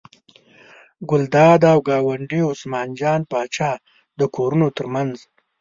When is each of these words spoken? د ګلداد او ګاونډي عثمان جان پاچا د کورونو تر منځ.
د 0.03 0.03
ګلداد 1.09 1.61
او 1.71 1.79
ګاونډي 1.87 2.41
عثمان 2.51 2.89
جان 2.99 3.21
پاچا 3.31 3.71
د 4.19 4.21
کورونو 4.35 4.67
تر 4.77 4.85
منځ. 4.93 5.15